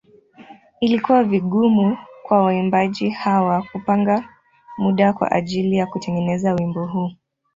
Ilikuwa 0.81 1.23
vigumu 1.23 1.97
kwa 2.23 2.43
waimbaji 2.43 3.09
hawa 3.09 3.63
kupanga 3.71 4.29
muda 4.77 5.13
kwa 5.13 5.31
ajili 5.31 5.75
ya 5.75 5.85
kutengeneza 5.85 6.53
wimbo 6.53 6.85
huu. 6.85 7.11